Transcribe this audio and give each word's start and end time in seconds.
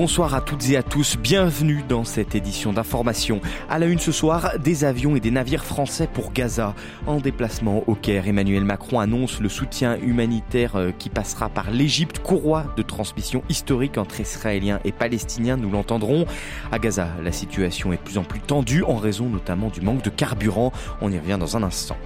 Bonsoir 0.00 0.32
à 0.32 0.40
toutes 0.40 0.70
et 0.70 0.76
à 0.76 0.84
tous, 0.84 1.16
bienvenue 1.16 1.82
dans 1.88 2.04
cette 2.04 2.36
édition 2.36 2.72
d'information. 2.72 3.40
À 3.68 3.80
la 3.80 3.86
une 3.86 3.98
ce 3.98 4.12
soir, 4.12 4.52
des 4.60 4.84
avions 4.84 5.16
et 5.16 5.20
des 5.20 5.32
navires 5.32 5.64
français 5.64 6.06
pour 6.06 6.32
Gaza. 6.32 6.76
En 7.08 7.16
déplacement 7.16 7.82
au 7.88 7.96
Caire, 7.96 8.28
Emmanuel 8.28 8.62
Macron 8.62 9.00
annonce 9.00 9.40
le 9.40 9.48
soutien 9.48 9.98
humanitaire 10.00 10.76
euh, 10.76 10.92
qui 10.96 11.10
passera 11.10 11.48
par 11.48 11.72
l'Égypte, 11.72 12.20
courroie 12.20 12.66
de 12.76 12.82
transmission 12.82 13.42
historique 13.48 13.98
entre 13.98 14.20
Israéliens 14.20 14.78
et 14.84 14.92
Palestiniens, 14.92 15.56
nous 15.56 15.72
l'entendrons. 15.72 16.26
À 16.70 16.78
Gaza, 16.78 17.08
la 17.20 17.32
situation 17.32 17.92
est 17.92 17.96
de 17.96 18.02
plus 18.02 18.18
en 18.18 18.24
plus 18.24 18.38
tendue 18.38 18.84
en 18.84 18.94
raison 18.94 19.28
notamment 19.28 19.66
du 19.66 19.80
manque 19.80 20.04
de 20.04 20.10
carburant. 20.10 20.72
On 21.00 21.10
y 21.10 21.18
revient 21.18 21.38
dans 21.40 21.56
un 21.56 21.64
instant. 21.64 21.96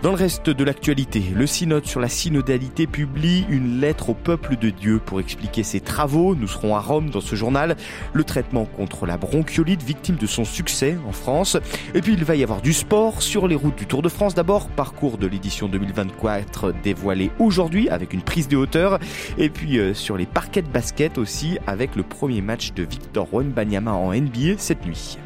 Dans 0.00 0.10
le 0.10 0.16
reste 0.16 0.48
de 0.48 0.62
l'actualité, 0.62 1.20
le 1.34 1.44
synode 1.48 1.84
sur 1.84 1.98
la 1.98 2.08
synodalité 2.08 2.86
publie 2.86 3.44
une 3.48 3.80
lettre 3.80 4.10
au 4.10 4.14
peuple 4.14 4.56
de 4.56 4.70
Dieu 4.70 5.00
pour 5.04 5.18
expliquer 5.18 5.64
ses 5.64 5.80
travaux. 5.80 6.36
Nous 6.36 6.46
serons 6.46 6.76
à 6.76 6.80
Rome 6.80 7.10
dans 7.10 7.20
ce 7.20 7.34
journal. 7.34 7.76
Le 8.12 8.22
traitement 8.22 8.64
contre 8.64 9.06
la 9.06 9.16
bronchiolite, 9.16 9.82
victime 9.82 10.14
de 10.14 10.28
son 10.28 10.44
succès 10.44 10.96
en 11.08 11.10
France. 11.10 11.56
Et 11.94 12.00
puis 12.00 12.12
il 12.12 12.24
va 12.24 12.36
y 12.36 12.44
avoir 12.44 12.62
du 12.62 12.72
sport 12.72 13.22
sur 13.22 13.48
les 13.48 13.56
routes 13.56 13.76
du 13.76 13.86
Tour 13.86 14.02
de 14.02 14.08
France. 14.08 14.36
D'abord, 14.36 14.68
parcours 14.68 15.18
de 15.18 15.26
l'édition 15.26 15.68
2024 15.68 16.74
dévoilé 16.84 17.32
aujourd'hui 17.40 17.88
avec 17.88 18.12
une 18.12 18.22
prise 18.22 18.46
de 18.46 18.56
hauteur. 18.56 19.00
Et 19.36 19.48
puis 19.48 19.80
euh, 19.80 19.94
sur 19.94 20.16
les 20.16 20.26
parquets 20.26 20.62
de 20.62 20.68
basket 20.68 21.18
aussi 21.18 21.58
avec 21.66 21.96
le 21.96 22.04
premier 22.04 22.40
match 22.40 22.72
de 22.72 22.84
Victor 22.84 23.26
Wembanyama 23.32 23.94
en 23.94 24.14
NBA 24.14 24.58
cette 24.58 24.86
nuit. 24.86 25.18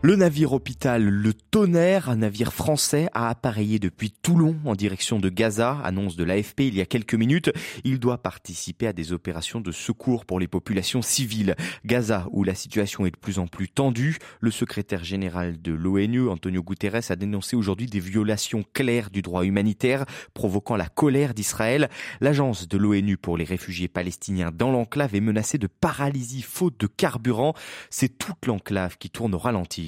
Le 0.00 0.14
navire 0.14 0.52
hôpital 0.52 1.02
Le 1.02 1.34
Tonnerre, 1.34 2.08
un 2.08 2.18
navire 2.18 2.52
français, 2.52 3.08
a 3.14 3.28
appareillé 3.28 3.80
depuis 3.80 4.12
Toulon 4.12 4.56
en 4.64 4.76
direction 4.76 5.18
de 5.18 5.28
Gaza, 5.28 5.76
annonce 5.82 6.14
de 6.14 6.22
l'AFP 6.22 6.60
il 6.60 6.76
y 6.76 6.80
a 6.80 6.86
quelques 6.86 7.16
minutes. 7.16 7.50
Il 7.82 7.98
doit 7.98 8.18
participer 8.18 8.86
à 8.86 8.92
des 8.92 9.12
opérations 9.12 9.60
de 9.60 9.72
secours 9.72 10.24
pour 10.24 10.38
les 10.38 10.46
populations 10.46 11.02
civiles. 11.02 11.56
Gaza, 11.84 12.28
où 12.30 12.44
la 12.44 12.54
situation 12.54 13.06
est 13.06 13.10
de 13.10 13.16
plus 13.16 13.40
en 13.40 13.48
plus 13.48 13.68
tendue, 13.68 14.18
le 14.38 14.52
secrétaire 14.52 15.02
général 15.02 15.60
de 15.60 15.72
l'ONU, 15.72 16.28
Antonio 16.28 16.62
Guterres, 16.62 17.10
a 17.10 17.16
dénoncé 17.16 17.56
aujourd'hui 17.56 17.86
des 17.86 17.98
violations 17.98 18.62
claires 18.72 19.10
du 19.10 19.20
droit 19.20 19.44
humanitaire, 19.44 20.04
provoquant 20.32 20.76
la 20.76 20.88
colère 20.88 21.34
d'Israël. 21.34 21.90
L'agence 22.20 22.68
de 22.68 22.78
l'ONU 22.78 23.16
pour 23.16 23.36
les 23.36 23.44
réfugiés 23.44 23.88
palestiniens 23.88 24.52
dans 24.54 24.70
l'enclave 24.70 25.16
est 25.16 25.20
menacée 25.20 25.58
de 25.58 25.66
paralysie 25.66 26.42
faute 26.42 26.78
de 26.78 26.86
carburant. 26.86 27.54
C'est 27.90 28.16
toute 28.16 28.46
l'enclave 28.46 28.96
qui 28.96 29.10
tourne 29.10 29.34
au 29.34 29.38
ralenti. 29.38 29.87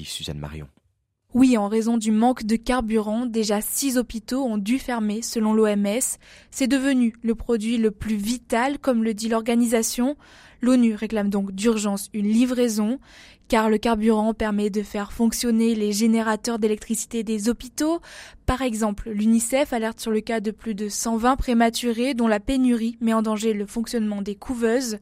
Oui, 1.33 1.57
en 1.57 1.69
raison 1.69 1.97
du 1.97 2.11
manque 2.11 2.43
de 2.43 2.57
carburant, 2.57 3.25
déjà 3.25 3.61
six 3.61 3.97
hôpitaux 3.97 4.43
ont 4.43 4.57
dû 4.57 4.79
fermer 4.79 5.21
selon 5.21 5.53
l'OMS. 5.53 6.17
C'est 6.51 6.67
devenu 6.67 7.15
le 7.23 7.35
produit 7.35 7.77
le 7.77 7.91
plus 7.91 8.17
vital, 8.17 8.79
comme 8.79 9.01
le 9.01 9.13
dit 9.13 9.29
l'organisation. 9.29 10.17
L'ONU 10.61 10.93
réclame 10.93 11.29
donc 11.29 11.53
d'urgence 11.53 12.09
une 12.13 12.27
livraison, 12.27 12.99
car 13.51 13.69
le 13.69 13.77
carburant 13.77 14.33
permet 14.33 14.69
de 14.69 14.81
faire 14.81 15.11
fonctionner 15.11 15.75
les 15.75 15.91
générateurs 15.91 16.57
d'électricité 16.57 17.21
des 17.21 17.49
hôpitaux. 17.49 17.99
Par 18.45 18.61
exemple, 18.61 19.09
l'UNICEF 19.09 19.73
alerte 19.73 19.99
sur 19.99 20.09
le 20.09 20.21
cas 20.21 20.39
de 20.39 20.51
plus 20.51 20.73
de 20.73 20.87
120 20.87 21.35
prématurés 21.35 22.13
dont 22.13 22.29
la 22.29 22.39
pénurie 22.39 22.97
met 23.01 23.13
en 23.13 23.21
danger 23.21 23.51
le 23.51 23.65
fonctionnement 23.65 24.21
des 24.21 24.35
couveuses. 24.35 24.99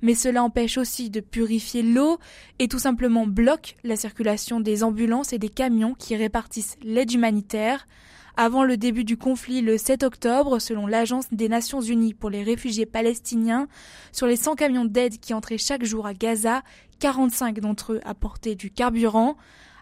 Mais 0.00 0.14
cela 0.14 0.42
empêche 0.42 0.78
aussi 0.78 1.10
de 1.10 1.20
purifier 1.20 1.82
l'eau 1.82 2.18
et 2.58 2.68
tout 2.68 2.78
simplement 2.78 3.26
bloque 3.26 3.76
la 3.84 3.96
circulation 3.96 4.60
des 4.60 4.82
ambulances 4.82 5.34
et 5.34 5.38
des 5.38 5.50
camions 5.50 5.92
qui 5.92 6.16
répartissent 6.16 6.78
l'aide 6.82 7.12
humanitaire. 7.12 7.86
Avant 8.42 8.64
le 8.64 8.78
début 8.78 9.04
du 9.04 9.18
conflit 9.18 9.60
le 9.60 9.76
7 9.76 10.02
octobre, 10.02 10.60
selon 10.60 10.86
l'Agence 10.86 11.26
des 11.30 11.50
Nations 11.50 11.82
Unies 11.82 12.14
pour 12.14 12.30
les 12.30 12.42
réfugiés 12.42 12.86
palestiniens, 12.86 13.68
sur 14.12 14.26
les 14.26 14.36
100 14.36 14.54
camions 14.54 14.86
d'aide 14.86 15.20
qui 15.20 15.34
entraient 15.34 15.58
chaque 15.58 15.84
jour 15.84 16.06
à 16.06 16.14
Gaza, 16.14 16.62
45 17.00 17.60
d'entre 17.60 17.92
eux 17.92 18.00
apportaient 18.02 18.54
du 18.54 18.70
carburant. 18.70 19.36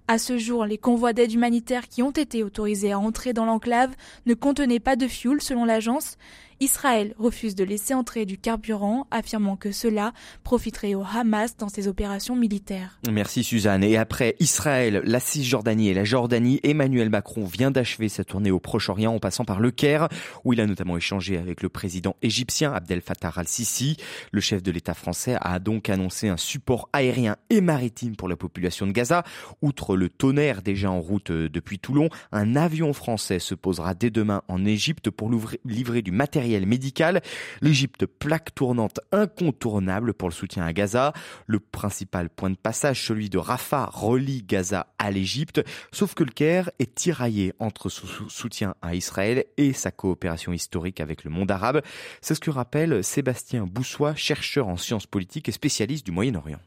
À 0.09 0.19
ce 0.19 0.39
jour, 0.39 0.65
les 0.65 0.77
convois 0.77 1.13
d'aide 1.13 1.33
humanitaire 1.33 1.87
qui 1.87 2.03
ont 2.03 2.11
été 2.11 2.43
autorisés 2.43 2.91
à 2.91 2.99
entrer 2.99 3.33
dans 3.33 3.45
l'enclave 3.45 3.95
ne 4.27 4.35
contenaient 4.35 4.81
pas 4.81 4.97
de 4.97 5.07
fioul 5.07 5.41
selon 5.41 5.65
l'agence. 5.65 6.17
Israël 6.61 7.15
refuse 7.19 7.55
de 7.55 7.63
laisser 7.63 7.95
entrer 7.95 8.27
du 8.27 8.37
carburant, 8.37 9.07
affirmant 9.13 9.57
que 9.57 9.71
cela 9.71 10.13
profiterait 10.43 10.95
au 10.95 11.05
Hamas 11.05 11.57
dans 11.57 11.69
ses 11.69 11.87
opérations 11.87 12.35
militaires. 12.35 12.99
Merci 13.09 13.45
Suzanne. 13.45 13.85
Et 13.85 13.97
après 13.97 14.35
Israël, 14.41 15.03
la 15.05 15.21
Cisjordanie 15.21 15.91
et 15.91 15.95
la 15.95 16.05
Jordanie, 16.05 16.59
Emmanuel 16.65 17.11
Macron 17.11 17.45
vient 17.45 17.71
d'achever 17.71 18.09
sa 18.09 18.25
tournée 18.25 18.51
au 18.51 18.59
Proche-Orient 18.59 19.15
en 19.15 19.21
passant 19.21 19.45
par 19.45 19.61
le 19.61 19.71
Caire, 19.71 20.09
où 20.45 20.53
il 20.53 20.61
a 20.61 20.67
notamment 20.67 20.97
échangé 20.97 21.39
avec 21.39 21.63
le 21.63 21.69
président 21.69 22.17
égyptien 22.23 22.73
Abdel 22.73 23.03
Fattah 23.03 23.33
al-Sisi. 23.37 23.97
Le 24.33 24.41
chef 24.41 24.61
de 24.61 24.73
l'État 24.73 24.95
français 24.95 25.37
a 25.41 25.61
donc 25.61 25.89
annoncé 25.89 26.29
un 26.29 26.37
support 26.37 26.89
aérien 26.93 27.37
et 27.51 27.61
maritime 27.61 28.17
pour 28.17 28.29
la 28.29 28.37
population 28.37 28.87
de 28.87 28.93
Gaza. 28.93 29.23
Outre 29.63 29.97
le 29.97 30.09
tonnerre 30.09 30.63
déjà 30.63 30.91
en 30.91 31.01
route 31.01 31.31
euh, 31.31 31.49
depuis 31.49 31.79
Toulon, 31.79 32.09
un 32.33 32.57
avion 32.57 32.93
français 32.93 33.39
se 33.39 33.55
posera 33.55 33.95
dès 33.95 34.11
demain 34.11 34.43
en 34.49 34.65
Égypte 34.65 35.11
pour 35.11 35.31
livrer 35.65 36.03
du 36.03 36.11
matériel 36.11 36.48
médical. 36.67 37.23
L'Égypte, 37.61 38.07
plaque 38.07 38.55
tournante 38.55 39.01
incontournable 39.13 40.15
pour 40.15 40.29
le 40.29 40.35
soutien 40.35 40.65
à 40.65 40.73
Gaza. 40.73 41.13
Le 41.47 41.61
principal 41.61 42.31
point 42.31 42.51
de 42.51 42.57
passage, 42.57 43.07
celui 43.07 43.31
de 43.31 43.39
Rafah, 43.39 43.91
relie 43.93 44.43
Gaza 44.43 44.87
à 44.99 45.11
l'Égypte. 45.11 45.65
Sauf 45.93 46.15
que 46.15 46.25
le 46.25 46.31
Caire 46.31 46.71
est 46.79 46.95
tiraillé 46.95 47.53
entre 47.59 47.89
son 47.89 48.07
soutien 48.29 48.75
à 48.83 48.95
Israël 48.95 49.45
et 49.57 49.73
sa 49.73 49.91
coopération 49.91 50.53
historique 50.53 51.01
avec 51.01 51.25
le 51.25 51.31
monde 51.31 51.51
arabe. 51.51 51.83
C'est 52.21 52.35
ce 52.35 52.41
que 52.41 52.51
rappelle 52.51 53.05
Sébastien 53.05 53.67
Boussois, 53.67 54.15
chercheur 54.15 54.69
en 54.69 54.77
sciences 54.77 55.07
politiques 55.07 55.49
et 55.49 55.53
spécialiste 55.53 56.07
du 56.07 56.13
Moyen-Orient 56.13 56.61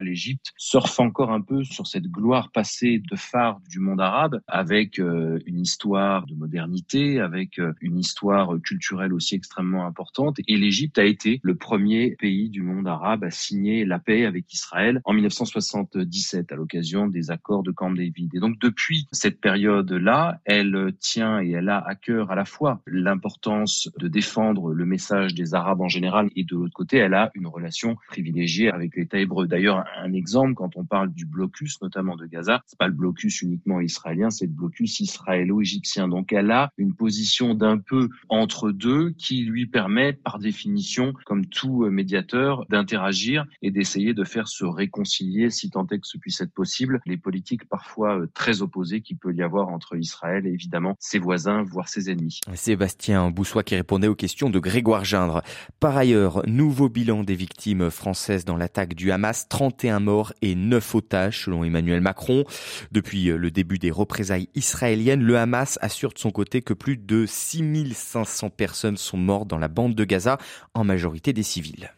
l'Égypte 0.00 0.52
surfe 0.56 1.00
encore 1.00 1.32
un 1.32 1.40
peu 1.40 1.64
sur 1.64 1.86
cette 1.86 2.06
gloire 2.06 2.50
passée 2.52 3.02
de 3.10 3.16
phare 3.16 3.60
du 3.68 3.80
monde 3.80 4.00
arabe, 4.00 4.40
avec 4.46 4.98
euh, 4.98 5.38
une 5.46 5.60
histoire 5.60 6.26
de 6.26 6.34
modernité, 6.34 7.20
avec 7.20 7.58
euh, 7.58 7.72
une 7.80 7.98
histoire 7.98 8.54
culturelle 8.62 9.12
aussi 9.12 9.34
extrêmement 9.34 9.86
importante. 9.86 10.36
Et 10.46 10.56
l'Égypte 10.56 10.98
a 10.98 11.04
été 11.04 11.40
le 11.42 11.54
premier 11.54 12.16
pays 12.18 12.48
du 12.50 12.62
monde 12.62 12.86
arabe 12.86 13.24
à 13.24 13.30
signer 13.30 13.84
la 13.84 13.98
paix 13.98 14.24
avec 14.24 14.52
Israël 14.52 15.00
en 15.04 15.12
1977 15.12 16.52
à 16.52 16.56
l'occasion 16.56 17.06
des 17.06 17.30
accords 17.30 17.62
de 17.62 17.70
Camp 17.70 17.90
David. 17.90 18.34
Et 18.34 18.40
donc 18.40 18.58
depuis 18.58 19.06
cette 19.12 19.40
période-là, 19.40 20.40
elle 20.44 20.92
tient 21.00 21.40
et 21.40 21.50
elle 21.50 21.68
a 21.68 21.78
à 21.78 21.94
cœur 21.94 22.30
à 22.30 22.34
la 22.34 22.44
fois 22.44 22.80
l'importance 22.86 23.90
de 23.98 24.08
défendre 24.08 24.72
le 24.72 24.84
message 24.84 25.34
des 25.34 25.54
Arabes 25.54 25.80
en 25.80 25.88
général 25.88 26.30
et 26.36 26.44
de 26.44 26.56
l'autre 26.56 26.74
côté, 26.74 26.98
elle 26.98 27.14
a 27.14 27.30
une 27.34 27.46
relation 27.46 27.96
privilégiée 28.08 28.70
avec 28.70 28.96
l'État 28.96 29.18
hébreu. 29.18 29.46
D'ailleurs, 29.46 29.84
un 29.96 30.12
exemple 30.12 30.54
quand 30.54 30.76
on 30.76 30.84
parle 30.84 31.12
du 31.12 31.26
blocus, 31.26 31.80
notamment 31.82 32.16
de 32.16 32.26
Gaza. 32.26 32.62
C'est 32.66 32.78
pas 32.78 32.88
le 32.88 32.94
blocus 32.94 33.42
uniquement 33.42 33.80
israélien, 33.80 34.30
c'est 34.30 34.46
le 34.46 34.52
blocus 34.52 35.00
israélo-égyptien. 35.00 36.08
Donc 36.08 36.32
elle 36.32 36.50
a 36.50 36.70
une 36.76 36.94
position 36.94 37.54
d'un 37.54 37.78
peu 37.78 38.08
entre 38.28 38.70
deux 38.70 39.10
qui 39.10 39.44
lui 39.44 39.66
permet, 39.66 40.12
par 40.12 40.38
définition, 40.38 41.12
comme 41.24 41.46
tout 41.46 41.86
médiateur, 41.90 42.66
d'interagir 42.68 43.44
et 43.62 43.70
d'essayer 43.70 44.14
de 44.14 44.24
faire 44.24 44.48
se 44.48 44.64
réconcilier, 44.64 45.50
si 45.50 45.70
tant 45.70 45.86
est 45.86 45.98
que 45.98 46.06
ce 46.06 46.18
puisse 46.18 46.40
être 46.40 46.52
possible, 46.52 47.00
les 47.06 47.16
politiques 47.16 47.68
parfois 47.68 48.18
euh, 48.18 48.26
très 48.34 48.62
opposées 48.62 49.00
qu'il 49.00 49.16
peut 49.16 49.34
y 49.34 49.42
avoir 49.42 49.68
entre 49.68 49.96
Israël 49.96 50.46
et 50.46 50.50
évidemment 50.50 50.96
ses 50.98 51.18
voisins, 51.18 51.62
voire 51.62 51.88
ses 51.88 52.10
ennemis. 52.10 52.40
Sébastien 52.54 53.30
Boussois 53.30 53.62
qui 53.62 53.74
répondait 53.74 54.08
aux 54.08 54.14
questions 54.14 54.50
de 54.50 54.58
Grégoire 54.58 55.04
Gindre. 55.04 55.42
Par 55.80 55.96
ailleurs, 55.96 56.42
nouveau 56.46 56.88
bilan 56.88 57.24
des 57.24 57.34
victimes 57.34 57.90
françaises 57.90 58.44
dans 58.44 58.56
l'attaque 58.56 58.94
du 58.94 59.10
Hamas, 59.10 59.48
30 59.48 59.77
31 59.78 60.00
morts 60.00 60.32
et 60.42 60.56
9 60.56 60.94
otages 60.96 61.44
selon 61.44 61.62
Emmanuel 61.62 62.00
Macron. 62.00 62.44
Depuis 62.90 63.30
euh, 63.30 63.36
le 63.36 63.52
début 63.52 63.78
des 63.78 63.92
représailles 63.92 64.48
israéliennes, 64.56 65.22
le 65.22 65.38
Hamas 65.38 65.78
assure 65.82 66.12
de 66.12 66.18
son 66.18 66.32
côté 66.32 66.62
que 66.62 66.74
plus 66.74 66.96
de 66.96 67.26
6500 67.26 68.50
personnes 68.50 68.96
sont 68.96 69.16
mortes 69.16 69.46
dans 69.46 69.58
la 69.58 69.68
bande 69.68 69.94
de 69.94 70.04
Gaza, 70.04 70.38
en 70.74 70.82
majorité 70.82 71.32
des 71.32 71.44
civils. 71.44 71.92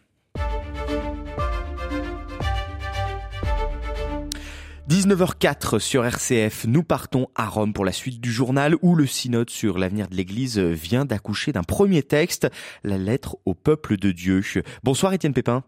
19h04 4.91 5.79
sur 5.79 6.05
RCF, 6.05 6.67
nous 6.67 6.83
partons 6.83 7.29
à 7.35 7.47
Rome 7.47 7.73
pour 7.73 7.87
la 7.87 7.93
suite 7.93 8.21
du 8.21 8.31
journal 8.31 8.75
où 8.83 8.95
le 8.95 9.07
synode 9.07 9.49
sur 9.49 9.79
l'avenir 9.79 10.09
de 10.09 10.17
l'Église 10.17 10.59
vient 10.59 11.07
d'accoucher 11.07 11.53
d'un 11.53 11.63
premier 11.63 12.03
texte, 12.03 12.49
la 12.85 12.99
lettre 12.99 13.39
au 13.47 13.55
peuple 13.55 13.97
de 13.97 14.11
Dieu. 14.11 14.43
Bonsoir 14.83 15.15
Étienne 15.15 15.33
Pépin. 15.33 15.65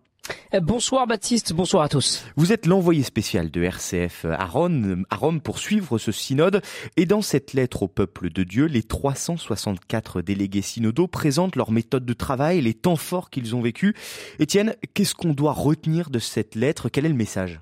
Euh, 0.55 0.61
bonsoir 0.61 1.07
Baptiste, 1.07 1.53
bonsoir 1.53 1.83
à 1.83 1.89
tous. 1.89 2.25
Vous 2.37 2.53
êtes 2.53 2.67
l'envoyé 2.67 3.03
spécial 3.03 3.51
de 3.51 3.63
RCF 3.63 4.27
à 4.27 4.45
Rome, 4.45 5.05
à 5.11 5.17
Rome 5.17 5.41
pour 5.41 5.59
suivre 5.59 5.99
ce 5.99 6.13
synode 6.13 6.63
et 6.97 7.07
dans 7.07 7.23
cette 7.23 7.55
lettre 7.55 7.83
au 7.85 7.89
peuple 7.89 8.31
de 8.31 8.43
Dieu, 8.43 8.67
les 8.67 8.83
364 8.83 10.21
délégués 10.21 10.63
synodaux 10.63 11.09
présentent 11.09 11.57
leur 11.57 11.71
méthode 11.71 12.05
de 12.05 12.13
travail, 12.13 12.61
les 12.61 12.75
temps 12.75 12.97
forts 12.97 13.31
qu'ils 13.31 13.57
ont 13.57 13.63
vécus. 13.63 13.95
Étienne, 14.39 14.77
qu'est-ce 14.95 15.15
qu'on 15.15 15.33
doit 15.33 15.53
retenir 15.53 16.11
de 16.11 16.19
cette 16.19 16.55
lettre? 16.55 16.89
Quel 16.89 17.07
est 17.07 17.11
le 17.11 17.15
message? 17.15 17.61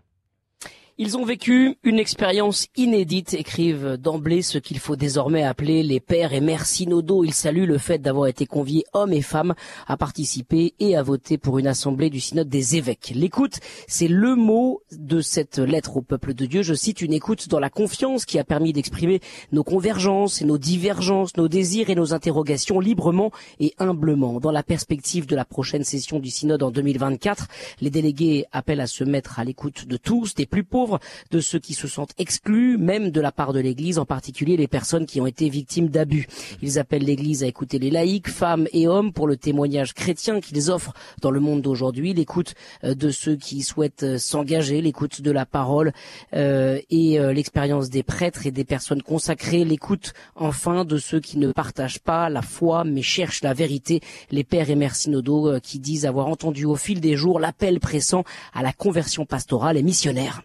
Ils 1.03 1.17
ont 1.17 1.25
vécu 1.25 1.79
une 1.83 1.99
expérience 1.99 2.67
inédite, 2.77 3.33
écrivent 3.33 3.97
d'emblée 3.97 4.43
ce 4.43 4.59
qu'il 4.59 4.79
faut 4.79 4.97
désormais 4.97 5.43
appeler 5.43 5.83
les 5.83 5.99
pères 5.99 6.35
et 6.35 6.43
mères 6.43 6.67
synodaux. 6.67 7.25
Ils 7.25 7.33
saluent 7.33 7.65
le 7.65 7.79
fait 7.79 8.03
d'avoir 8.03 8.27
été 8.27 8.45
conviés 8.45 8.85
hommes 8.93 9.15
et 9.15 9.23
femmes 9.23 9.55
à 9.87 9.97
participer 9.97 10.75
et 10.79 10.97
à 10.97 11.03
voter 11.03 11.39
pour 11.39 11.59
une 11.59 11.69
assemblée 11.69 12.11
du 12.11 12.21
synode 12.21 12.51
des 12.51 12.77
évêques. 12.77 13.15
L'écoute, 13.15 13.61
c'est 13.89 14.09
le 14.09 14.35
mot 14.35 14.83
de 14.93 15.23
cette 15.23 15.57
lettre 15.57 15.97
au 15.97 16.03
peuple 16.03 16.35
de 16.35 16.45
Dieu. 16.45 16.63
Je 16.63 16.75
cite 16.75 17.01
une 17.01 17.15
écoute 17.15 17.49
dans 17.49 17.61
la 17.61 17.71
confiance 17.71 18.27
qui 18.27 18.39
a 18.39 18.45
permis 18.45 18.75
d'exprimer 18.75 19.21
nos 19.53 19.65
convergences 19.65 20.43
et 20.43 20.45
nos 20.45 20.59
divergences, 20.59 21.35
nos 21.39 21.49
désirs 21.49 21.89
et 21.89 21.95
nos 21.95 22.13
interrogations 22.13 22.79
librement 22.79 23.31
et 23.59 23.73
humblement. 23.79 24.39
Dans 24.39 24.53
la 24.53 24.63
perspective 24.63 25.25
de 25.25 25.35
la 25.35 25.47
prochaine 25.47 25.83
session 25.85 26.19
du 26.19 26.29
synode 26.29 26.63
en 26.63 26.71
2024, 26.71 27.49
les 27.81 27.89
délégués 27.89 28.45
appellent 28.53 28.83
à 28.83 28.87
se 28.87 29.03
mettre 29.03 29.39
à 29.39 29.45
l'écoute 29.45 29.87
de 29.87 29.97
tous, 29.97 30.35
des 30.35 30.45
plus 30.45 30.63
pauvres, 30.63 30.90
de 31.31 31.41
ceux 31.41 31.59
qui 31.59 31.75
se 31.75 31.89
sentent 31.89 32.15
exclus, 32.19 32.79
même 32.79 33.11
de 33.11 33.21
la 33.21 33.33
part 33.33 33.53
de 33.53 33.61
l'Église, 33.61 33.99
en 33.99 34.07
particulier 34.07 34.57
les 34.57 34.69
personnes 34.69 35.07
qui 35.07 35.21
ont 35.21 35.27
été 35.27 35.49
victimes 35.49 35.89
d'abus. 35.89 36.27
Ils 36.63 36.79
appellent 36.79 37.05
l'Église 37.05 37.43
à 37.45 37.47
écouter 37.47 37.79
les 37.79 37.91
laïcs, 37.91 38.29
femmes 38.29 38.67
et 38.73 38.89
hommes, 38.89 39.13
pour 39.13 39.27
le 39.27 39.37
témoignage 39.37 39.95
chrétien 39.95 40.41
qu'ils 40.41 40.71
offrent 40.71 40.95
dans 41.21 41.31
le 41.31 41.41
monde 41.41 41.63
d'aujourd'hui, 41.63 42.15
l'écoute 42.15 42.55
euh, 42.85 42.95
de 42.95 43.11
ceux 43.11 43.37
qui 43.37 43.63
souhaitent 43.63 44.03
euh, 44.03 44.19
s'engager, 44.19 44.81
l'écoute 44.81 45.21
de 45.23 45.31
la 45.31 45.47
parole 45.47 45.93
euh, 46.35 46.79
et 46.91 47.19
l'expérience 47.19 47.91
des 47.91 48.03
prêtres 48.03 48.47
et 48.47 48.51
des 48.51 48.65
personnes 48.65 49.03
consacrées, 49.03 49.65
l'écoute 49.65 50.13
enfin 50.35 50.85
de 50.85 50.97
ceux 50.97 51.21
qui 51.21 51.39
ne 51.39 51.53
partagent 51.53 51.99
pas 51.99 52.29
la 52.29 52.43
foi 52.43 52.85
mais 52.85 53.03
cherchent 53.03 53.43
la 53.43 53.55
vérité, 53.55 54.01
les 54.31 54.45
pères 54.45 54.71
et 54.71 54.75
mères 54.75 54.95
synodaux 54.95 55.59
qui 55.61 55.79
disent 55.79 56.07
avoir 56.07 56.27
entendu 56.29 56.65
au 56.65 56.77
fil 56.77 57.01
des 57.01 57.17
jours 57.17 57.41
l'appel 57.41 57.81
pressant 57.81 58.25
à 58.55 58.63
la 58.63 58.73
conversion 58.73 59.27
pastorale 59.27 59.77
et 59.77 59.83
missionnaire. 59.83 60.43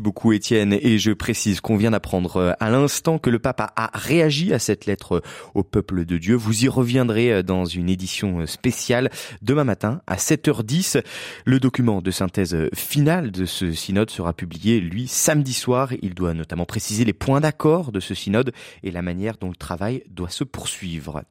Beaucoup 0.00 0.32
Étienne 0.32 0.72
et 0.80 0.98
je 0.98 1.12
précise 1.12 1.60
qu'on 1.60 1.76
vient 1.76 1.90
d'apprendre 1.90 2.36
euh, 2.36 2.52
à 2.60 2.70
l'instant 2.70 3.18
que 3.18 3.30
le 3.30 3.38
pape 3.38 3.60
a 3.60 3.90
réagi 3.94 4.52
à 4.52 4.58
cette 4.58 4.86
lettre 4.86 5.16
euh, 5.16 5.20
au 5.54 5.62
peuple 5.62 6.04
de 6.04 6.18
Dieu. 6.18 6.34
Vous 6.34 6.64
y 6.64 6.68
reviendrez 6.68 7.32
euh, 7.32 7.42
dans 7.42 7.64
une 7.64 7.88
édition 7.88 8.46
spéciale 8.46 9.10
demain 9.42 9.64
matin 9.64 10.00
à 10.06 10.16
7h10. 10.16 11.02
Le 11.44 11.60
document 11.60 12.02
de 12.02 12.10
synthèse 12.10 12.56
finale 12.74 13.30
de 13.30 13.46
ce 13.46 13.72
synode 13.72 14.10
sera 14.10 14.32
publié, 14.32 14.80
lui, 14.80 15.08
samedi 15.08 15.52
soir. 15.52 15.90
Il 16.02 16.14
doit 16.14 16.34
notamment 16.34 16.66
préciser 16.66 17.04
les 17.04 17.12
points 17.12 17.40
d'accord 17.40 17.92
de 17.92 18.00
ce 18.00 18.14
synode 18.14 18.52
et 18.82 18.90
la 18.90 19.02
manière 19.02 19.36
dont 19.36 19.48
le 19.48 19.56
travail 19.56 20.04
doit 20.10 20.30
se 20.30 20.44
poursuivre. 20.44 21.22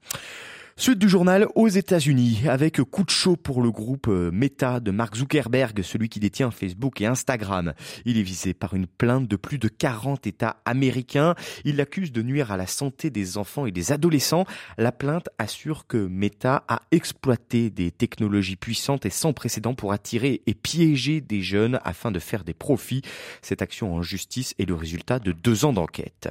Suite 0.75 0.97
du 0.97 1.07
journal 1.07 1.47
aux 1.53 1.67
États-Unis 1.67 2.41
avec 2.49 2.81
coup 2.81 3.03
de 3.03 3.11
chaud 3.11 3.35
pour 3.35 3.61
le 3.61 3.69
groupe 3.69 4.07
euh, 4.07 4.31
Meta 4.31 4.79
de 4.79 4.89
Mark 4.89 5.15
Zuckerberg, 5.15 5.83
celui 5.83 6.09
qui 6.09 6.19
détient 6.19 6.49
Facebook 6.49 6.99
et 6.99 7.05
Instagram. 7.05 7.73
Il 8.05 8.17
est 8.17 8.23
visé 8.23 8.55
par 8.55 8.73
une 8.73 8.87
plainte 8.87 9.27
de 9.27 9.35
plus 9.35 9.59
de 9.59 9.67
40 9.67 10.25
États 10.25 10.57
américains. 10.65 11.35
Il 11.63 11.75
l'accuse 11.75 12.11
de 12.11 12.23
nuire 12.23 12.51
à 12.51 12.57
la 12.57 12.65
santé 12.65 13.11
des 13.11 13.37
enfants 13.37 13.67
et 13.67 13.71
des 13.71 13.91
adolescents. 13.91 14.45
La 14.79 14.91
plainte 14.91 15.29
assure 15.37 15.85
que 15.85 16.07
Meta 16.07 16.63
a 16.67 16.81
exploité 16.91 17.69
des 17.69 17.91
technologies 17.91 18.55
puissantes 18.55 19.05
et 19.05 19.11
sans 19.11 19.31
précédent 19.31 19.75
pour 19.75 19.93
attirer 19.93 20.41
et 20.47 20.55
piéger 20.55 21.21
des 21.21 21.43
jeunes 21.43 21.79
afin 21.83 22.09
de 22.09 22.17
faire 22.17 22.43
des 22.43 22.55
profits. 22.55 23.03
Cette 23.43 23.61
action 23.61 23.93
en 23.93 24.01
justice 24.01 24.55
est 24.57 24.65
le 24.65 24.73
résultat 24.73 25.19
de 25.19 25.33
deux 25.33 25.65
ans 25.65 25.73
d'enquête. 25.73 26.29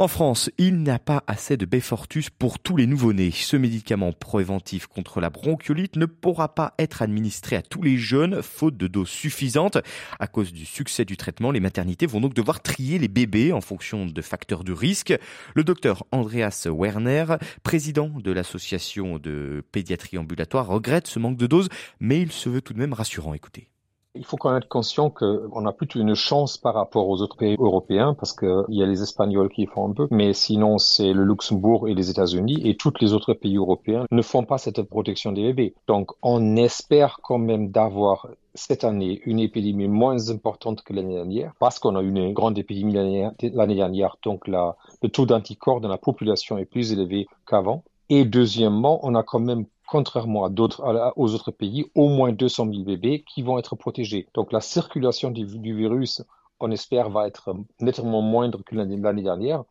En 0.00 0.06
France, 0.06 0.48
il 0.58 0.78
n'y 0.84 0.90
a 0.90 1.00
pas 1.00 1.24
assez 1.26 1.56
de 1.56 1.66
Befortus 1.66 2.30
pour 2.30 2.60
tous 2.60 2.76
les 2.76 2.86
nouveau-nés. 2.86 3.32
Ce 3.32 3.56
médicament 3.56 4.12
préventif 4.12 4.86
contre 4.86 5.20
la 5.20 5.28
bronchiolite 5.28 5.96
ne 5.96 6.06
pourra 6.06 6.54
pas 6.54 6.74
être 6.78 7.02
administré 7.02 7.56
à 7.56 7.62
tous 7.62 7.82
les 7.82 7.96
jeunes, 7.96 8.40
faute 8.40 8.76
de 8.76 8.86
doses 8.86 9.08
suffisantes. 9.08 9.78
À 10.20 10.28
cause 10.28 10.52
du 10.52 10.66
succès 10.66 11.04
du 11.04 11.16
traitement, 11.16 11.50
les 11.50 11.58
maternités 11.58 12.06
vont 12.06 12.20
donc 12.20 12.34
devoir 12.34 12.62
trier 12.62 13.00
les 13.00 13.08
bébés 13.08 13.52
en 13.52 13.60
fonction 13.60 14.06
de 14.06 14.22
facteurs 14.22 14.62
de 14.62 14.72
risque. 14.72 15.12
Le 15.56 15.64
docteur 15.64 16.04
Andreas 16.12 16.68
Werner, 16.70 17.24
président 17.64 18.08
de 18.08 18.30
l'association 18.30 19.18
de 19.18 19.64
pédiatrie 19.72 20.16
ambulatoire, 20.16 20.68
regrette 20.68 21.08
ce 21.08 21.18
manque 21.18 21.38
de 21.38 21.48
doses, 21.48 21.70
mais 21.98 22.22
il 22.22 22.30
se 22.30 22.48
veut 22.48 22.62
tout 22.62 22.72
de 22.72 22.78
même 22.78 22.92
rassurant. 22.92 23.34
Écoutez. 23.34 23.68
Il 24.14 24.24
faut 24.24 24.36
quand 24.36 24.48
même 24.48 24.58
être 24.58 24.68
conscient 24.68 25.10
qu'on 25.10 25.66
a 25.66 25.72
plutôt 25.72 26.00
une 26.00 26.14
chance 26.14 26.56
par 26.56 26.74
rapport 26.74 27.08
aux 27.08 27.22
autres 27.22 27.36
pays 27.36 27.56
européens 27.58 28.14
parce 28.14 28.32
qu'il 28.32 28.64
y 28.70 28.82
a 28.82 28.86
les 28.86 29.02
Espagnols 29.02 29.48
qui 29.48 29.66
font 29.66 29.90
un 29.90 29.92
peu, 29.92 30.08
mais 30.10 30.32
sinon 30.32 30.78
c'est 30.78 31.12
le 31.12 31.24
Luxembourg 31.24 31.88
et 31.88 31.94
les 31.94 32.10
États-Unis 32.10 32.60
et 32.64 32.76
tous 32.76 32.94
les 33.00 33.12
autres 33.12 33.34
pays 33.34 33.56
européens 33.56 34.06
ne 34.10 34.22
font 34.22 34.44
pas 34.44 34.58
cette 34.58 34.82
protection 34.82 35.30
des 35.32 35.42
bébés. 35.42 35.74
Donc 35.86 36.12
on 36.22 36.56
espère 36.56 37.20
quand 37.22 37.38
même 37.38 37.70
d'avoir 37.70 38.28
cette 38.54 38.82
année 38.82 39.20
une 39.24 39.38
épidémie 39.38 39.88
moins 39.88 40.30
importante 40.30 40.82
que 40.82 40.92
l'année 40.94 41.14
dernière 41.14 41.52
parce 41.60 41.78
qu'on 41.78 41.94
a 41.94 42.02
eu 42.02 42.08
une 42.08 42.32
grande 42.32 42.58
épidémie 42.58 42.94
l'année 42.94 43.74
dernière, 43.74 44.16
donc 44.24 44.48
le 44.48 45.08
taux 45.08 45.26
d'anticorps 45.26 45.80
dans 45.80 45.88
la 45.88 45.98
population 45.98 46.58
est 46.58 46.64
plus 46.64 46.92
élevé 46.92 47.28
qu'avant. 47.46 47.84
Et 48.10 48.24
deuxièmement, 48.24 49.00
on 49.02 49.14
a 49.14 49.22
quand 49.22 49.38
même 49.38 49.66
contrairement 49.88 50.48
aux 51.16 51.34
autres 51.34 51.50
pays, 51.50 51.90
au 51.94 52.08
moins 52.08 52.30
200 52.30 52.68
000 52.70 52.84
bébés 52.84 53.24
qui 53.26 53.42
vont 53.42 53.58
être 53.58 53.74
protégés. 53.74 54.28
Donc 54.34 54.52
la 54.52 54.60
circulation 54.60 55.30
du 55.30 55.46
virus, 55.74 56.22
on 56.60 56.70
espère, 56.70 57.08
va 57.08 57.26
être 57.26 57.54
nettement 57.80 58.20
moindre 58.20 58.62
que 58.64 58.74
l'année 58.74 59.22
dernière. 59.22 59.64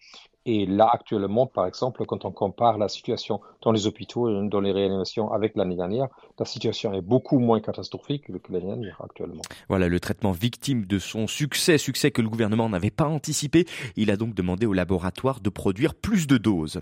Et 0.50 0.66
là, 0.66 0.90
actuellement, 0.90 1.46
par 1.46 1.66
exemple, 1.66 2.06
quand 2.06 2.24
on 2.24 2.32
compare 2.32 2.78
la 2.78 2.88
situation 2.88 3.42
dans 3.62 3.74
les 3.74 3.86
hôpitaux, 3.86 4.48
dans 4.48 4.62
les 4.62 4.72
réanimations 4.72 5.30
avec 5.30 5.58
l'année 5.58 5.76
dernière, 5.76 6.08
la 6.40 6.46
situation 6.46 6.94
est 6.94 7.02
beaucoup 7.02 7.38
moins 7.38 7.60
catastrophique 7.60 8.28
que 8.28 8.54
l'année 8.54 8.68
dernière 8.68 9.02
actuellement. 9.04 9.42
Voilà, 9.68 9.90
le 9.90 10.00
traitement 10.00 10.32
victime 10.32 10.86
de 10.86 11.00
son 11.00 11.28
succès, 11.28 11.78
succès 11.78 12.12
que 12.12 12.22
le 12.22 12.30
gouvernement 12.30 12.70
n'avait 12.70 12.92
pas 12.92 13.08
anticipé. 13.08 13.66
Il 13.98 14.10
a 14.10 14.16
donc 14.16 14.36
demandé 14.36 14.66
au 14.66 14.72
laboratoire 14.72 15.42
de 15.42 15.50
produire 15.50 15.94
plus 15.94 16.28
de 16.28 16.38
doses. 16.38 16.80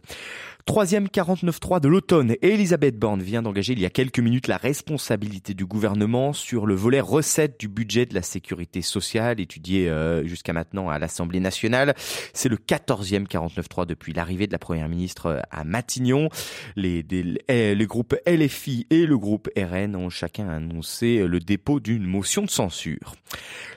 Troisième 0.65 1.05
49.3 1.05 1.79
de 1.79 1.87
l'automne, 1.87 2.35
Elisabeth 2.41 2.97
Borne 2.97 3.21
vient 3.21 3.43
d'engager 3.43 3.73
il 3.73 3.79
y 3.79 3.85
a 3.85 3.91
quelques 3.91 4.19
minutes 4.19 4.47
la 4.47 4.57
responsabilité 4.57 5.53
du 5.53 5.65
gouvernement 5.65 6.33
sur 6.33 6.65
le 6.65 6.73
volet 6.73 7.01
recettes 7.01 7.59
du 7.59 7.67
budget 7.67 8.07
de 8.07 8.15
la 8.15 8.23
sécurité 8.23 8.81
sociale 8.81 9.39
étudié 9.39 9.89
euh, 9.89 10.25
jusqu'à 10.25 10.53
maintenant 10.53 10.89
à 10.89 10.97
l'Assemblée 10.97 11.39
nationale. 11.39 11.93
C'est 12.33 12.49
le 12.49 12.57
14e 12.57 13.27
49.3 13.55 13.85
depuis 13.85 14.13
l'arrivée 14.13 14.47
de 14.47 14.51
la 14.51 14.59
Première 14.59 14.89
ministre 14.89 15.27
euh, 15.27 15.39
à 15.51 15.63
Matignon. 15.63 16.29
Les, 16.75 17.05
eh, 17.47 17.75
les 17.75 17.85
groupes 17.85 18.15
LFI 18.27 18.87
et 18.89 19.05
le 19.05 19.17
groupe 19.17 19.49
RN 19.57 19.95
ont 19.95 20.09
chacun 20.09 20.49
annoncé 20.49 21.25
le 21.25 21.39
dépôt 21.39 21.79
d'une 21.79 22.05
motion 22.05 22.43
de 22.43 22.49
censure. 22.49 23.15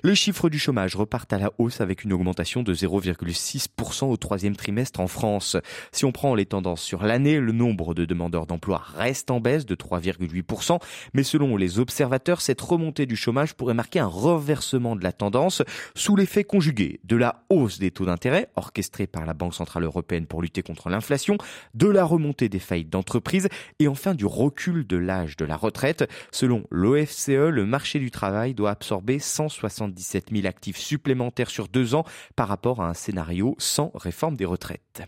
Les 0.05 0.15
chiffres 0.15 0.49
du 0.49 0.59
chômage 0.59 0.95
repartent 0.95 1.33
à 1.33 1.39
la 1.39 1.51
hausse 1.59 1.81
avec 1.81 2.05
une 2.05 2.13
augmentation 2.13 2.63
de 2.63 2.75
0,6% 2.75 4.05
au 4.07 4.17
troisième 4.17 4.57
trimestre 4.57 5.01
en 5.01 5.09
France. 5.09 5.57
Si 5.93 6.05
on 6.05 6.13
prend 6.13 6.35
les 6.35 6.47
tendances 6.47 6.83
sur 6.83 7.03
l'année, 7.03 7.41
le 7.41 7.53
nombre 7.53 7.95
de 7.95 8.05
demandeurs 8.05 8.47
d'emploi 8.47 8.83
reste 8.97 9.31
en 9.31 9.41
baisse 9.41 9.67
de 9.67 9.75
3,8%, 9.75 10.79
mais 11.15 11.23
selon 11.23 11.57
les 11.57 11.79
observateurs, 11.79 12.41
cette 12.41 12.61
remontée 12.61 13.07
du 13.07 13.17
chômage 13.17 13.55
pourrait 13.55 13.75
marquer 13.75 14.01
un 14.01 14.07
reversement 14.07 14.97
de 14.97 15.03
la 15.03 15.13
tendance 15.13 15.63
sous 15.95 16.17
l'effet 16.17 16.45
conjugué 16.45 17.01
de 17.05 17.17
la 17.17 17.43
hausse 17.51 17.79
des 17.79 17.91
taux 17.91 18.07
d'intérêt 18.07 18.49
orchestrée 18.57 19.07
par 19.07 19.27
la 19.27 19.35
Banque 19.35 19.55
Centrale 19.55 19.68
Européenne 19.81 20.27
pour 20.27 20.43
lutter 20.43 20.63
contre 20.63 20.89
l'inflation, 20.89 21.37
de 21.75 21.87
la 21.87 22.05
remontée 22.05 22.49
des 22.49 22.59
faillites 22.59 22.91
d'entreprises 22.91 23.49
et 23.79 23.89
enfin 23.89 24.15
du 24.15 24.27
recul 24.27 24.87
de 24.87 24.97
l'âge 24.97 25.37
de 25.37 25.45
la 25.45 25.57
retraite. 25.57 26.09
Selon 26.33 26.65
l'OFCE, 26.71 27.29
le 27.29 27.67
marché 27.67 27.99
du 27.99 28.11
travail 28.11 28.55
doit 28.55 28.71
absorber 28.71 29.19
177 29.19 30.31
000 30.33 30.47
actifs 30.47 30.79
supplémentaires 30.79 31.51
sur 31.51 31.69
deux 31.69 31.95
ans 31.95 32.05
par 32.37 32.49
rapport 32.49 32.83
à 32.83 32.89
un 32.89 32.95
scénario 32.95 33.55
sans 33.59 33.93
réforme 33.95 34.37
des 34.37 34.45
retraites. 34.45 35.03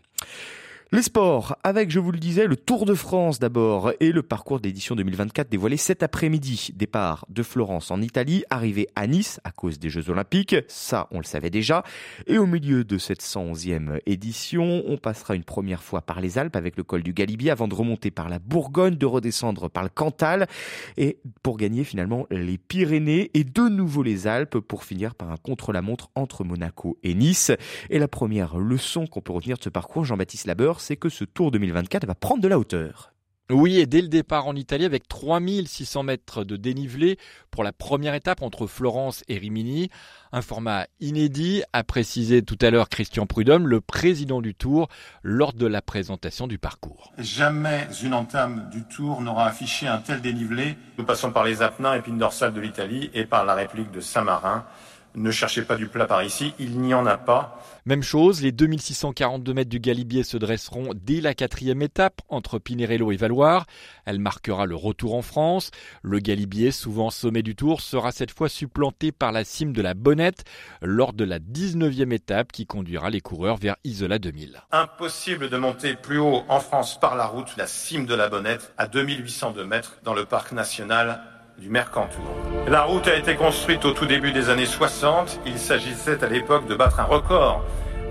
Les 0.93 1.03
sports, 1.03 1.57
avec, 1.63 1.89
je 1.93 2.01
vous 2.01 2.11
le 2.11 2.19
disais, 2.19 2.49
le 2.49 2.57
Tour 2.57 2.85
de 2.85 2.95
France 2.95 3.39
d'abord 3.39 3.93
et 4.01 4.11
le 4.11 4.25
parcours 4.25 4.59
d'édition 4.59 4.97
2024 4.97 5.49
dévoilé 5.49 5.77
cet 5.77 6.03
après-midi. 6.03 6.71
Départ 6.75 7.27
de 7.29 7.45
Florence 7.45 7.93
en 7.93 8.03
Italie, 8.03 8.43
arrivée 8.51 8.89
à 8.97 9.07
Nice 9.07 9.39
à 9.45 9.53
cause 9.53 9.79
des 9.79 9.89
Jeux 9.89 10.11
Olympiques, 10.11 10.57
ça 10.67 11.07
on 11.13 11.19
le 11.19 11.25
savait 11.25 11.49
déjà. 11.49 11.85
Et 12.27 12.39
au 12.39 12.47
milieu 12.47 12.83
de 12.83 12.99
cette 12.99 13.23
111e 13.23 14.01
édition, 14.05 14.83
on 14.85 14.97
passera 14.97 15.37
une 15.37 15.45
première 15.45 15.81
fois 15.81 16.01
par 16.01 16.21
les 16.21 16.39
Alpes 16.39 16.57
avec 16.57 16.77
le 16.77 16.83
col 16.83 17.05
du 17.05 17.13
Galibier 17.13 17.53
avant 17.53 17.69
de 17.69 17.75
remonter 17.77 18.11
par 18.11 18.29
la 18.29 18.41
Bourgogne, 18.41 18.97
de 18.97 19.07
redescendre 19.07 19.71
par 19.71 19.85
le 19.85 19.91
Cantal 19.91 20.49
et 20.97 21.19
pour 21.45 21.57
gagner 21.57 21.85
finalement 21.85 22.27
les 22.33 22.59
Pyrénées 22.59 23.31
et 23.35 23.45
de 23.45 23.69
nouveau 23.69 24.03
les 24.03 24.27
Alpes 24.27 24.59
pour 24.59 24.83
finir 24.83 25.15
par 25.15 25.31
un 25.31 25.37
contre-la-montre 25.37 26.11
entre 26.17 26.43
Monaco 26.43 26.99
et 27.05 27.15
Nice. 27.15 27.53
Et 27.91 28.01
la 28.01 28.09
première 28.09 28.59
leçon 28.59 29.07
qu'on 29.07 29.21
peut 29.21 29.33
retenir 29.33 29.57
de 29.57 29.63
ce 29.63 29.69
parcours, 29.69 30.05
Jean-Baptiste 30.05 30.49
Labeur, 30.49 30.80
c'est 30.81 30.97
que 30.97 31.09
ce 31.09 31.25
Tour 31.25 31.51
2024 31.51 32.07
va 32.07 32.15
prendre 32.15 32.43
de 32.43 32.49
la 32.49 32.59
hauteur. 32.59 33.13
Oui, 33.51 33.81
et 33.81 33.87
dès 33.87 34.01
le 34.01 34.07
départ 34.07 34.47
en 34.47 34.55
Italie 34.55 34.85
avec 34.85 35.09
3600 35.09 36.05
mètres 36.05 36.45
de 36.45 36.57
dénivelé 36.57 37.19
pour 37.51 37.65
la 37.65 37.73
première 37.73 38.15
étape 38.15 38.43
entre 38.43 38.69
Florence 38.69 39.25
et 39.27 39.39
Rimini. 39.39 39.91
Un 40.31 40.41
format 40.41 40.87
inédit, 41.01 41.65
a 41.73 41.83
précisé 41.83 42.43
tout 42.43 42.59
à 42.61 42.71
l'heure 42.71 42.89
Christian 42.89 43.27
Prudhomme, 43.27 43.67
le 43.67 43.81
président 43.81 44.41
du 44.41 44.55
Tour, 44.55 44.89
lors 45.25 45.53
de 45.53 45.67
la 45.67 45.83
présentation 45.83 46.47
du 46.47 46.59
parcours. 46.59 47.13
Jamais 47.19 47.89
une 48.05 48.15
entame 48.15 48.71
du 48.71 48.85
Tour 48.85 49.21
n'aura 49.21 49.47
affiché 49.47 49.89
un 49.89 49.99
tel 49.99 50.21
dénivelé. 50.21 50.77
Nous 50.97 51.05
passons 51.05 51.33
par 51.33 51.43
les 51.43 51.61
Apennins, 51.61 51.95
épines 51.95 52.19
dorsales 52.19 52.55
de 52.55 52.61
l'Italie 52.61 53.11
et 53.15 53.25
par 53.25 53.45
la 53.45 53.57
République 53.57 53.91
de 53.91 54.01
Saint-Marin. 54.01 54.65
Ne 55.15 55.31
cherchez 55.31 55.63
pas 55.63 55.77
du 55.77 55.89
plat 55.89 56.07
par 56.07 56.23
ici, 56.23 56.55
il 56.59 56.79
n'y 56.81 56.95
en 56.95 57.05
a 57.05 57.17
pas. 57.17 57.61
Même 57.85 58.03
chose, 58.03 58.43
les 58.43 58.53
2642 58.53 59.55
mètres 59.55 59.71
du 59.71 59.81
Galibier 59.81 60.23
se 60.23 60.37
dresseront 60.37 60.91
dès 60.95 61.21
la 61.21 61.35
quatrième 61.35 61.83
étape 61.83 62.21
entre 62.29 62.59
Pinerello 62.59 63.11
et 63.11 63.17
Valoir. 63.17 63.67
Elle 64.05 64.21
marquera 64.21 64.67
le 64.67 64.77
retour 64.77 65.15
en 65.15 65.23
France. 65.23 65.71
Le 66.03 66.21
Galibier, 66.21 66.71
souvent 66.71 67.11
sommet 67.11 67.43
du 67.43 67.57
tour, 67.57 67.81
sera 67.81 68.13
cette 68.13 68.31
fois 68.31 68.49
supplanté 68.49 69.11
par 69.11 69.33
la 69.33 69.43
cime 69.43 69.73
de 69.73 69.83
la 69.83 69.95
Bonnette 69.95 70.45
lors 70.81 71.13
de 71.13 71.25
la 71.25 71.41
19e 71.41 72.13
étape 72.13 72.53
qui 72.53 72.67
conduira 72.67 73.11
les 73.11 73.21
coureurs 73.21 73.57
vers 73.57 73.77
Isola 73.83 74.19
2000. 74.19 74.63
Impossible 74.71 75.51
de 75.51 75.57
monter 75.57 75.95
plus 75.95 76.19
haut 76.19 76.45
en 76.49 76.61
France 76.61 77.01
par 77.01 77.17
la 77.17 77.27
route 77.27 77.57
la 77.57 77.67
cime 77.67 78.07
de 78.07 78.15
la 78.15 78.29
Bonnette 78.29 78.73
à 78.79 78.87
2802 78.87 79.65
mètres 79.65 79.99
dans 80.05 80.15
le 80.15 80.25
parc 80.25 80.53
national 80.53 81.21
du 81.61 81.69
Mercantour. 81.69 82.25
La 82.67 82.83
route 82.83 83.07
a 83.07 83.17
été 83.17 83.37
construite 83.37 83.85
au 83.85 83.93
tout 83.93 84.07
début 84.07 84.33
des 84.33 84.49
années 84.49 84.67
60. 84.67 85.41
Il 85.47 85.59
s'agissait 85.59 86.25
à 86.25 86.29
l'époque 86.29 86.67
de 86.67 86.75
battre 86.75 87.01
un 87.01 87.05
record, 87.05 87.63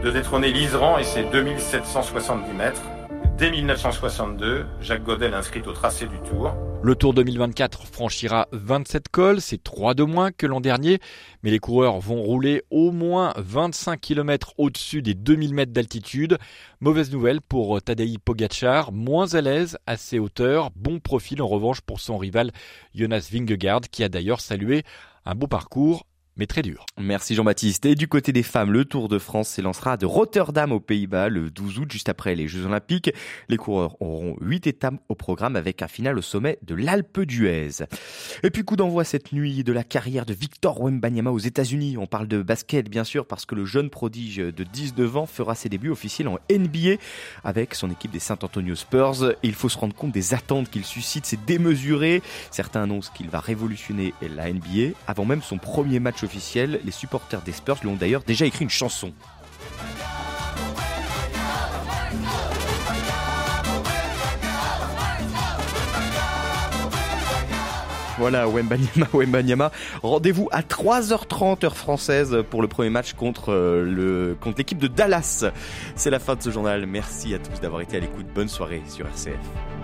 de 0.03 0.11
détrôner 0.11 0.51
l'Isran 0.51 0.99
et 0.99 1.03
ses 1.03 1.23
2770 1.23 2.53
mètres. 2.53 2.83
Dès 3.37 3.49
1962, 3.49 4.65
Jacques 4.81 5.03
Godel 5.03 5.33
inscrit 5.33 5.63
au 5.65 5.71
tracé 5.71 6.05
du 6.05 6.19
Tour. 6.19 6.53
Le 6.81 6.95
Tour 6.95 7.13
2024 7.13 7.87
franchira 7.87 8.47
27 8.53 9.09
cols, 9.09 9.41
c'est 9.41 9.61
3 9.61 9.95
de 9.95 10.03
moins 10.03 10.31
que 10.31 10.47
l'an 10.47 10.61
dernier, 10.61 10.99
mais 11.43 11.51
les 11.51 11.59
coureurs 11.59 11.99
vont 11.99 12.21
rouler 12.21 12.63
au 12.69 12.91
moins 12.91 13.33
25 13.35 13.99
km 13.99 14.53
au-dessus 14.57 15.01
des 15.01 15.13
2000 15.13 15.53
mètres 15.53 15.73
d'altitude. 15.73 16.37
Mauvaise 16.79 17.11
nouvelle 17.11 17.41
pour 17.41 17.81
Tadej 17.81 18.17
Pogacar, 18.23 18.93
moins 18.93 19.33
à 19.33 19.41
l'aise 19.41 19.77
à 19.87 19.97
ses 19.97 20.19
hauteurs, 20.19 20.71
bon 20.73 21.01
profil 21.01 21.41
en 21.41 21.47
revanche 21.47 21.81
pour 21.81 21.99
son 21.99 22.17
rival 22.17 22.51
Jonas 22.95 23.27
Vingegaard 23.29 23.81
qui 23.91 24.05
a 24.05 24.09
d'ailleurs 24.09 24.39
salué 24.39 24.83
un 25.25 25.35
beau 25.35 25.47
parcours 25.47 26.05
mais 26.39 26.47
très 26.47 26.61
dur. 26.61 26.85
Merci 26.97 27.35
Jean-Baptiste. 27.35 27.85
Et 27.85 27.95
du 27.95 28.07
côté 28.07 28.31
des 28.31 28.43
femmes, 28.43 28.71
le 28.71 28.85
Tour 28.85 29.09
de 29.09 29.19
France 29.19 29.49
s'élancera 29.49 29.97
de 29.97 30.05
Rotterdam 30.05 30.71
aux 30.71 30.79
Pays-Bas 30.79 31.27
le 31.27 31.51
12 31.51 31.79
août, 31.79 31.91
juste 31.91 32.07
après 32.07 32.33
les 32.33 32.47
Jeux 32.47 32.65
Olympiques. 32.65 33.11
Les 33.49 33.57
coureurs 33.57 34.01
auront 34.01 34.37
8 34.39 34.65
étapes 34.65 34.95
au 35.09 35.15
programme 35.15 35.57
avec 35.57 35.81
un 35.81 35.89
final 35.89 36.17
au 36.17 36.21
sommet 36.21 36.57
de 36.61 36.75
l'Alpe 36.75 37.19
d'Huez. 37.19 37.83
Et 38.43 38.51
puis 38.51 38.63
coup 38.63 38.77
d'envoi 38.77 39.03
cette 39.03 39.33
nuit 39.33 39.65
de 39.65 39.73
la 39.73 39.83
carrière 39.83 40.25
de 40.25 40.33
Victor 40.33 40.81
Wembanyama 40.81 41.29
aux 41.29 41.39
États-Unis. 41.39 41.97
On 41.97 42.07
parle 42.07 42.29
de 42.29 42.41
basket 42.41 42.89
bien 42.89 43.03
sûr 43.03 43.25
parce 43.25 43.45
que 43.45 43.55
le 43.55 43.65
jeune 43.65 43.89
prodige 43.89 44.37
de 44.37 44.63
19 44.63 45.17
ans 45.17 45.25
fera 45.25 45.55
ses 45.55 45.67
débuts 45.67 45.89
officiels 45.89 46.29
en 46.29 46.37
NBA 46.49 47.01
avec 47.43 47.75
son 47.75 47.91
équipe 47.91 48.11
des 48.11 48.19
Saint 48.19 48.39
Antonio 48.41 48.75
Spurs. 48.75 49.35
il 49.43 49.55
faut 49.55 49.67
se 49.67 49.77
rendre 49.77 49.93
compte 49.93 50.13
des 50.13 50.33
attentes 50.33 50.69
qu'il 50.69 50.85
suscite, 50.85 51.25
c'est 51.25 51.43
démesuré. 51.43 52.21
Certains 52.49 52.83
annoncent 52.83 53.11
qu'il 53.13 53.29
va 53.29 53.41
révolutionner 53.41 54.13
la 54.21 54.53
NBA 54.53 54.93
avant 55.05 55.25
même 55.25 55.41
son 55.41 55.57
premier 55.57 55.99
match 55.99 56.23
les 56.33 56.91
supporters 56.91 57.41
des 57.41 57.51
Spurs 57.51 57.77
lui 57.81 57.89
ont 57.89 57.95
d'ailleurs 57.95 58.23
déjà 58.23 58.45
écrit 58.45 58.63
une 58.63 58.69
chanson. 58.69 59.13
Voilà, 68.19 68.49
Wembanyama, 68.49 69.07
Wembanyama. 69.13 69.71
Rendez-vous 70.03 70.49
à 70.51 70.61
3h30 70.61 71.63
heure 71.63 71.77
française 71.77 72.43
pour 72.49 72.61
le 72.61 72.67
premier 72.67 72.89
match 72.89 73.13
contre 73.13 73.53
euh, 73.53 74.35
contre 74.41 74.57
l'équipe 74.57 74.77
de 74.77 74.87
Dallas. 74.87 75.45
C'est 75.95 76.09
la 76.09 76.19
fin 76.19 76.35
de 76.35 76.41
ce 76.43 76.49
journal. 76.49 76.85
Merci 76.85 77.33
à 77.33 77.39
tous 77.39 77.61
d'avoir 77.61 77.81
été 77.81 77.95
à 77.95 78.01
l'écoute. 78.01 78.25
Bonne 78.35 78.49
soirée 78.49 78.81
sur 78.89 79.07
RCF. 79.07 79.78